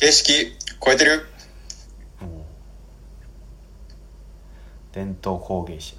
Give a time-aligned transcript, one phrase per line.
[0.00, 1.26] 形式超えてる？
[4.92, 5.94] 伝統工芸士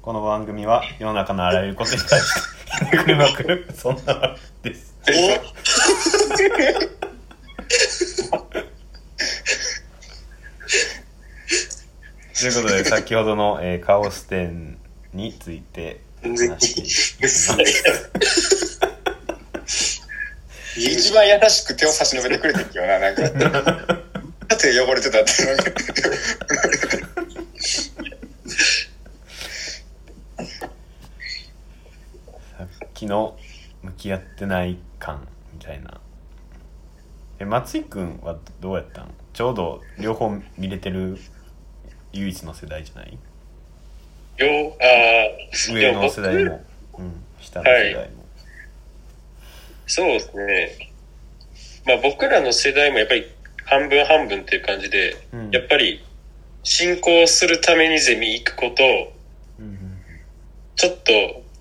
[0.00, 4.94] この番組は世の中のあらゆることに対してくれまくるそんな番組です。
[5.04, 5.12] と
[12.46, 14.78] いうことで先ほどの、えーカオス展
[15.12, 17.52] について話していきます
[20.78, 23.22] 一番優しく手を差し伸べてくれてんけどな、なんか。
[24.56, 25.32] 手汚れてたって。
[25.32, 25.52] さ
[32.84, 33.36] っきの
[33.82, 36.00] 向き合ってない感みたいな。
[37.38, 39.14] え松井君はどうやったん？
[39.32, 41.18] ちょうど両方見れてる
[42.12, 43.12] 唯一の世代じゃない？
[44.38, 46.64] よあー上の世代も、
[46.98, 48.17] うん、下の世代も、
[49.88, 50.92] そうですね。
[51.84, 53.26] まあ僕らの世代もやっぱり
[53.64, 56.04] 半分半分っていう感じで、うんやっぱり
[56.62, 59.12] 進行するためにゼミ行くことを
[59.58, 59.98] うんうん
[60.76, 61.12] ちょっと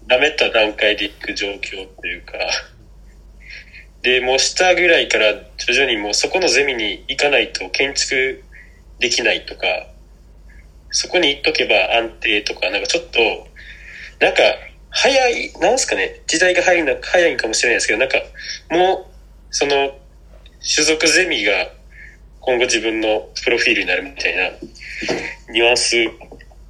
[0.08, 1.60] 舐めた段階で行く状況っ
[2.02, 2.34] ていうか、
[4.02, 8.44] で、もう下ぐらいから徐々にもうそこのゼミに行かないと建築
[9.00, 9.66] できないとか、
[10.92, 13.20] そこに行っとけば安定とか、なんかちょっと、
[14.20, 14.42] なんか
[15.00, 18.18] 早い、なんすかね、時代が早いな、早いかもしれないですけど、なんか
[18.72, 19.06] もう、
[19.52, 19.96] その、
[20.60, 21.70] 種族ゼミが
[22.42, 24.50] 今後自分のプロフィールになるみたいな
[25.54, 26.04] ニュアンス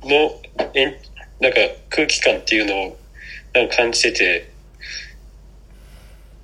[0.03, 0.41] の
[0.73, 0.99] え
[1.39, 2.97] なんか空気感っていうのを
[3.53, 4.51] なんか感じてて、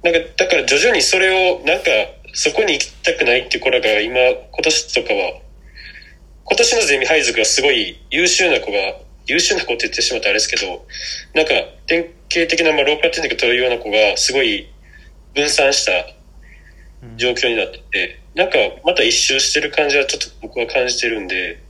[0.03, 1.91] なんかだから徐々にそれをなんか
[2.33, 5.41] そこに行きたくないって子らが今今年とかは
[6.45, 10.85] 今年のゼミ配属がすごい優秀な子が優秀な子って言ってしまったらあれですけど
[11.33, 11.53] なんか
[11.87, 14.67] 典型的なまあローカルテクニックというような子がすごい
[15.33, 15.91] 分散した
[17.17, 21.61] 状況になってて、なんかまた一周してる感じはちょっと僕は感じてるんで、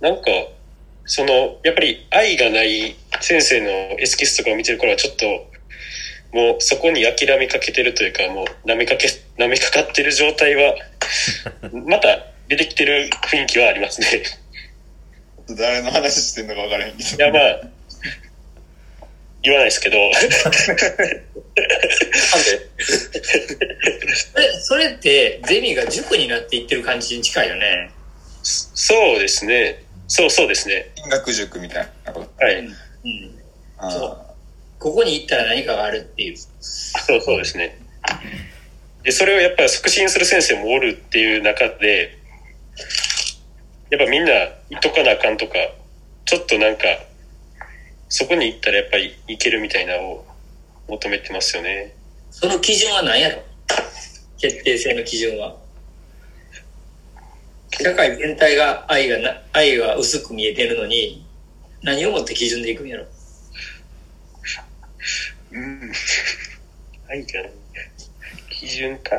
[0.00, 0.30] なんか、
[1.04, 5.26] その、やっぱり愛がない先生のエスキスとかを見てる頃はちょっと、
[6.32, 10.74] もうそこに諦めかけてるというか、もう舐めかけ、舐めかかってる状態は、
[11.86, 14.22] また出てきてる雰囲気はありますね。
[15.56, 17.16] 誰の話してんのか分からへんけど。
[17.16, 17.68] いや、まあ、
[19.42, 20.26] 言わないですけど、そ
[24.38, 27.90] れ それってゼミが塾になっていってる感じに近いよね。
[28.42, 29.82] そうですね。
[30.06, 30.90] そうそうですね。
[30.96, 32.44] 進学塾みたいなこと？
[32.44, 32.56] はい。
[32.58, 32.74] うん。
[33.90, 34.18] そう
[34.80, 36.36] ここに行ったら何かがあるっていう。
[36.60, 37.78] そうそうですね。
[39.02, 42.16] で、それをやっぱり促進する先生もおるっていう中で、
[43.90, 44.32] やっぱみんな
[44.68, 45.54] 行っとかなあかんとか、
[46.26, 46.84] ちょっとなんか、
[48.10, 50.26] そこに行ったらやっぱり行けるみたいなのを
[50.88, 51.94] 求めてますよね。
[52.30, 53.42] その基準は何やろ？
[54.38, 55.56] 決定性の基準は。
[57.70, 61.24] 社会全体が愛がな、愛が薄く見えてるのに、
[61.82, 63.06] 何をもって基準でいくんやろ？
[65.52, 65.92] うん。
[67.08, 67.52] 愛がね、
[68.50, 69.16] 基準か。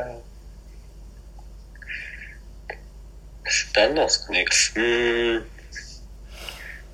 [3.76, 4.46] 何なんすかね。
[4.76, 5.46] うーん。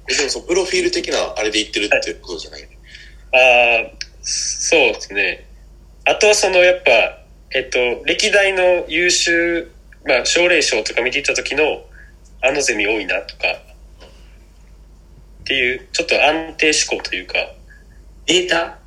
[0.07, 5.47] えでもそのプロフィール的なあれで言ってるっていうことじゃない、ああ、そうですね。
[6.05, 6.91] あとはそのやっぱ、
[7.51, 9.71] えっと、歴代の優秀、
[10.05, 11.83] まあ、奨励賞とか見ていった時の、
[12.41, 17.33] あのゼミ多いなとか、っていう、ちょっと安定志向というか、
[18.27, 18.65] データ？
[18.65, 18.79] あ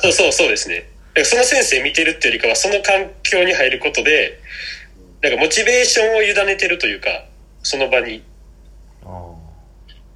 [0.00, 0.88] そうそうそうですね。
[1.24, 4.38] その先生見てるっていうよりかは、その環境に入ることで、
[5.22, 7.08] なんかモチベーションを委ねてるというか、
[7.62, 8.22] その場に。
[9.04, 9.34] あ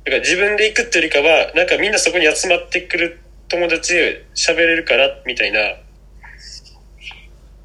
[0.04, 5.60] だから自分で行くっていうよりかは、なんかみんなそこに集まってくる友達で喋れるから、みたいな。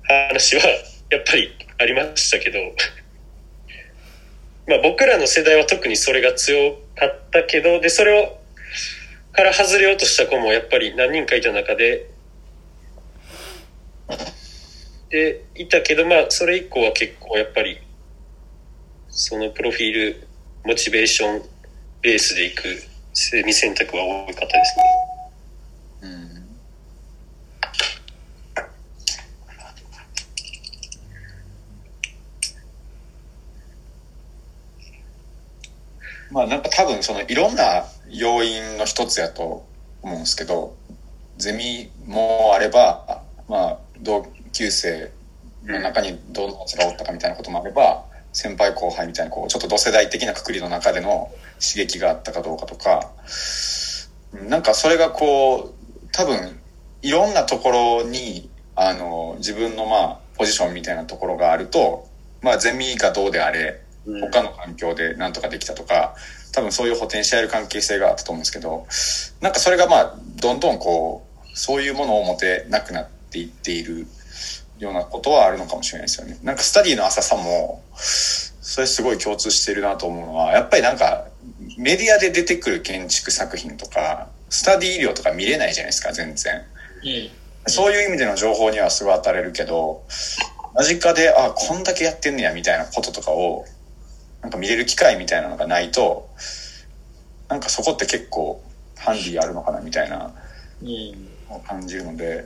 [0.07, 0.61] 話は、
[1.09, 2.59] やっぱりありましたけど、
[4.67, 8.39] まあ僕らの世代は特にそれが強かったけど、で、それを、
[9.33, 12.05] から外れようとした子もやっぱり何人かいた中で、
[15.15, 17.79] で、いたけど、まあそれ以降は結構やっぱり、
[19.07, 20.27] そのプロフィール、
[20.65, 21.41] モチベーション、
[22.01, 22.63] ベースでいく
[23.13, 24.83] セミ選択は多かったですね。
[26.01, 26.07] う
[36.33, 36.33] ん。
[36.33, 39.65] まあなんか多分そのいろんな要因の一つやと
[40.01, 40.75] 思うんですけど、
[41.37, 45.11] ゼミもあれば、まあ同級生
[45.65, 53.11] の中にどんな奴がおったかみたいなこともあれば、先輩後輩みたいなこうちょっと同世代的なくくりの中での刺激があったかどうかとか、
[54.49, 56.59] なんかそれがこう、多分
[57.01, 62.07] いろんなところに、あの、自分のまあ、ポジションみたいなところがあると、
[62.41, 64.21] まあゼミがどうであれ、うん。
[64.21, 66.15] 他の環境でなんとかできたとか、
[66.51, 68.85] 多分そういうポテンシャル関係性があったと思うんですけど、
[69.41, 74.07] なんかそれがまあ、どんどんこう、そういうものを持てなくなっていっている
[74.79, 76.37] ようなことはあるのかもしれないですよね。
[76.43, 81.27] なんかスタディの浅さも、それすごい共通してるなと思うのは、やっぱりなんか、
[81.77, 86.55] メディアで出てくる建築作品とか、スタディ医療とか見れないじゃないですか、全然。
[87.03, 87.31] うん。
[87.67, 90.03] そういう意味での情報にはすごい当たれるけど、
[90.73, 93.65] 間近で、あ、こんだけやってんねや、みたいなこととかを、
[94.41, 96.29] なんか見れる機会みたいなのがないと、
[97.49, 98.61] なんかそこって結構、
[98.97, 100.33] ハンディあるのかな、みたいな、
[101.67, 102.45] 感じるので、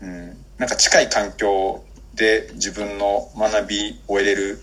[0.00, 1.84] うん、なんか近い環境
[2.14, 4.58] で自分の学びを得れる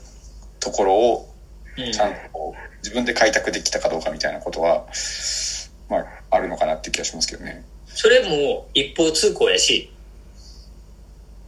[0.60, 1.30] ところを、
[1.78, 2.54] うんちゃんと
[2.84, 4.86] 自分で開拓できたかどうかみたいなことは、
[5.90, 7.66] まあ、あるのかなって気がしますけどね。
[7.88, 9.92] それも一方通行やし、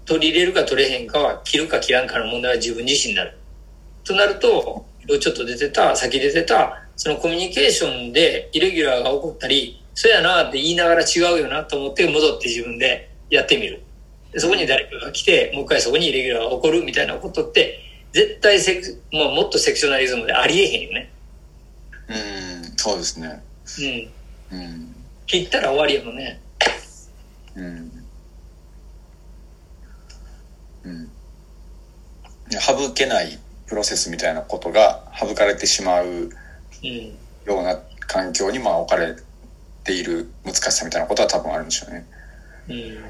[0.06, 3.38] 取り入れるか取れへんかは、切るか切らんかの問題は自分自身になる。
[4.04, 4.86] となると、
[5.20, 13.84] ちょっと出てた、先出てた、そのコミュニケーションでイレギュラーが起こったり、そうやなって言いながら違うよなと思って戻って自分でやってみる。
[14.32, 17.80] でそこに誰かが来て、もう一回そこにイレギュラーが起こるみたいなことって、
[18.12, 21.12] 絶対セク、まあ、もっとセクショナリズムでありえへんよね。
[22.08, 23.44] うん、そうですね。
[24.52, 24.58] うん。
[24.58, 24.96] うん。
[25.26, 26.40] 切ったら終わりやもんね。
[27.56, 27.92] うん。
[30.84, 31.10] うん。
[32.60, 36.30] 省けないプロセスみたいなことが省かれてしまううん。
[37.46, 39.16] ような環境にまあ置かれ
[39.84, 42.06] ている難しさみたいなことは多分あるんでしょうね。
[42.68, 43.04] うん。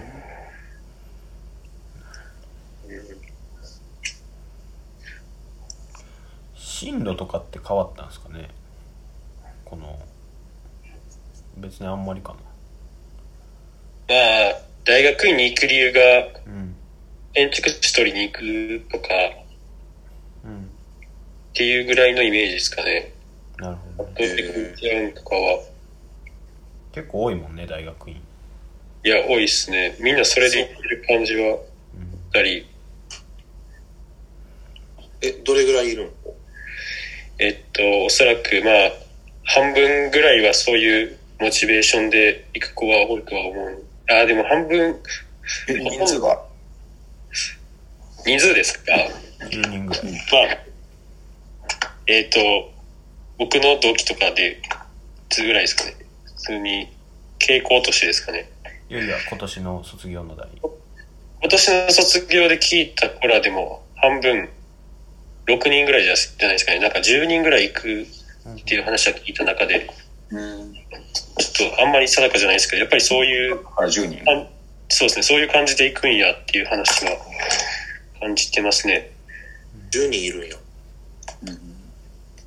[6.56, 8.50] 進路とかって変わったんですかね？
[9.64, 9.98] この
[11.58, 12.36] 別にあんまりかな。
[14.08, 14.16] ま
[14.52, 16.02] あ、大学院に行く理由が、
[16.46, 16.76] うん。
[17.34, 19.08] 建築士取りに行くとか、
[20.44, 20.64] うん。
[20.64, 20.68] っ
[21.54, 23.14] ていうぐらいのイメージですかね。
[23.58, 24.16] なるほどね。
[26.92, 28.22] 結構多いもんね大学院
[29.06, 29.96] いや、多いっすね。
[30.00, 31.62] みんなそれで行ってる感じは、うん
[32.34, 32.68] たり、
[35.22, 36.34] え、どれぐらいいるの？
[37.38, 38.92] えっと、おそらくまあ、
[39.44, 43.84] 半分ぐらいはそういうモチベーションで行く子は多いとは思う。
[44.10, 45.00] ああ、でも半分、
[45.70, 46.44] え、人数は
[48.26, 48.92] 人数ですか
[49.52, 50.18] ？10人ぐらいま
[50.52, 50.64] あ、
[52.08, 52.40] えっ、と、
[53.38, 54.56] 僕の同期とかで、い
[55.30, 55.94] つぐらいですかね。
[56.24, 56.92] 普通に、
[57.38, 58.50] 傾向としてですかね。
[58.90, 64.50] いやいや今年の卒業の代今年の卒業で聞いた子らでも、半分、
[65.48, 66.80] 6人ぐらいじゃじゃないですかね。
[66.80, 69.90] なんか10人ぐらい行くっていう話は聞いた中で、
[70.32, 70.74] うん。
[71.38, 74.32] ちょっとあんまり定かじゃないですけど、やっぱりそういう、から10人。
[74.32, 74.48] あ
[74.90, 77.12] そうですね、そういう感じで行くんやっていう話は
[78.20, 79.12] 感じてますね。
[79.92, 80.56] ?10 人いるんや。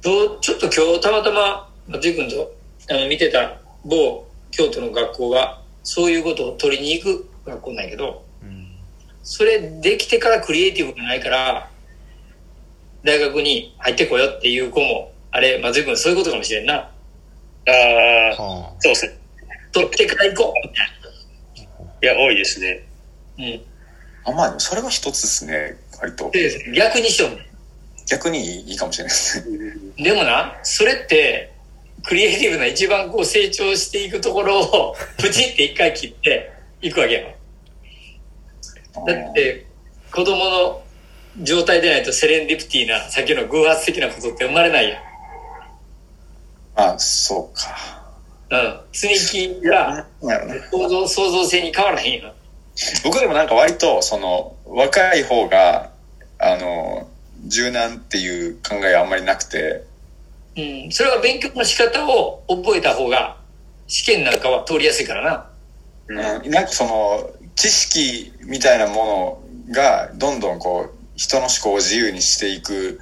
[0.00, 2.54] とちょっと今日たまたま松井君と
[2.90, 5.57] あの見てた某京都の学校が
[5.88, 8.68] そういうことを取りに行く学校なんやけどうん。
[9.22, 11.70] それできてからクリエイティブがないから
[13.04, 16.74] 大学に入ってこようっていう子もあれ松井君そういうことかもしれんな。
[16.74, 16.90] あ
[18.38, 19.18] あ、はそうですね。
[19.72, 22.86] 取ってから行こうみたいや、多いですね。
[23.38, 23.60] い
[24.24, 26.30] あ、まあ、それは一つですね、割と。
[26.74, 27.30] 逆にしよう。
[27.30, 27.48] ね
[28.06, 30.04] 逆にいいかもしれないですね。
[30.04, 31.52] でもなそれって
[32.04, 37.24] クリエイティブな一番こう成長していくところを プチって一回切っていくわけやん
[39.06, 39.66] だって
[40.12, 40.82] 子供の
[41.42, 45.02] 状態でないとセレンディプティなさっきの偶発的なことって生まれないやん。
[46.74, 47.98] ああ、そうか。
[48.50, 48.80] うん。
[48.92, 50.06] 積み木が
[50.70, 52.32] 創造創造性に変わらへんよ。
[53.04, 55.90] 僕でもなんか割と、その、若い方が、
[56.38, 57.08] あの、
[57.46, 59.84] 柔軟っていう考えあんまりなくて、
[60.58, 60.92] うん。
[60.92, 63.36] それは勉強の仕方を覚えた方が
[63.86, 66.40] 試験なんかは通りやすいからな。
[66.42, 73.00] うん、なんかその、知識みたいなものが、どんどんこう、人の思考を自由にしていく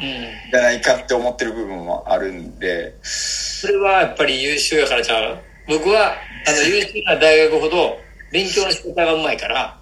[0.00, 0.50] うん。
[0.50, 5.38] じゃないかって思ってる部分もあるんで、それはやっぱり優秀やからちゃう？
[5.68, 6.14] 僕は、
[6.46, 7.98] あの、優秀な大学ほど
[8.32, 9.78] 勉強の仕方がうまいから、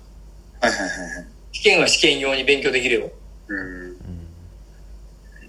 [0.61, 3.11] はいはいはいはい試験は試験用に勉強できるよ。
[3.49, 3.82] うん。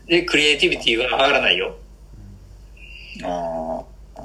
[0.08, 1.78] で、クリエイティビティは上がらないよ。
[3.24, 3.84] あ
[4.18, 4.22] あ、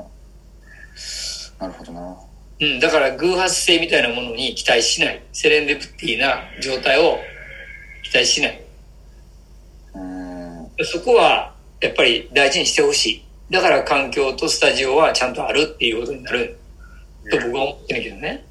[1.61, 2.17] なるほどな。
[2.61, 2.81] うん。
[2.81, 5.23] だから偶発性みたいなものに期待しない。
[5.33, 7.19] セレンディプティな状態を
[8.03, 8.61] 期待しない。
[9.95, 10.71] うん。
[10.85, 13.25] そこはやっぱり大事にしてほしい。
[13.51, 16.59] だから環境とスタジオはちゃんとあるっていうことになる
[17.31, 18.45] と僕は思ってるけどね。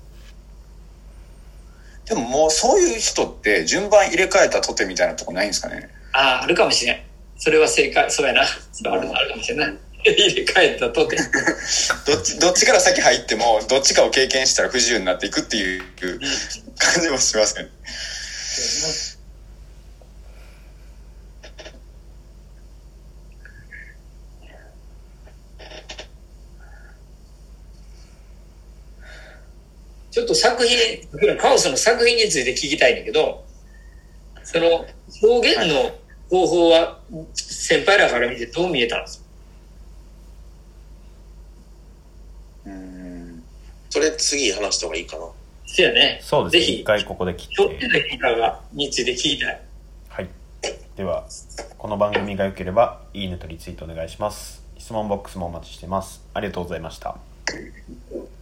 [2.05, 5.89] でももうそういう人って順番入れ替えたとてみたいなとこないんですかね？
[6.13, 7.06] ああ、あるかもしれん。
[7.37, 8.45] それは正解、そうやな。
[8.71, 9.77] それはあるあるかもしれんない。
[10.03, 11.17] 入れ替えたとて。
[12.05, 15.83] どっち、どっちから先入っても、どっちかを経験したら不自由になっていくっていう
[16.77, 17.69] 感じもしますね。
[30.09, 33.45] ちょっと作品、カオスの作品について聞きたいんだけど、
[34.43, 34.87] その
[35.21, 35.95] 表現の
[36.29, 36.96] 方法は
[37.33, 39.25] 先輩らから見てどう見えたんですか？
[42.67, 43.43] うん。
[43.89, 45.23] それ次話した方がいいかな。
[45.65, 46.19] そうやね。
[46.21, 46.59] そうですね。
[46.61, 47.55] ぜひ一回ここで切って。
[47.63, 49.61] 今日出てきたがについて聞きたい。
[50.09, 50.29] はい。
[50.95, 51.25] では、
[51.77, 54.63] この番組が良ければ、いいねとリツイートお願いします。
[54.77, 56.21] 質問ボックスもお待ちしてます。
[56.33, 57.09] ありがとうございました。
[57.11, 57.17] あ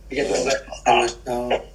[0.09, 0.65] りがとうござい
[1.01, 1.19] ます。
[1.25, 1.74] あ